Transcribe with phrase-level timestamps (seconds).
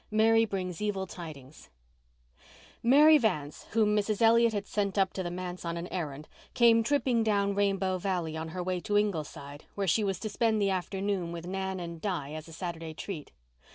[0.09, 1.69] MARY BRINGS EVIL TIDINGS
[2.81, 4.19] Mary Vance, whom Mrs.
[4.19, 8.35] Elliott had sent up to the manse on an errand, came tripping down Rainbow Valley
[8.35, 12.01] on her way to Ingleside where she was to spend the afternoon with Nan and
[12.01, 13.29] Di as a Saturday treat.